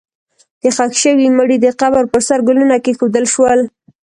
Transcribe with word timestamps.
د 0.61 0.63
ښخ 0.75 0.91
شوي 1.03 1.27
مړي 1.37 1.57
د 1.61 1.67
قبر 1.81 2.03
پر 2.11 2.21
سر 2.27 2.39
ګلونه 2.47 2.75
کېښودل 2.83 3.25
شول. 3.33 3.59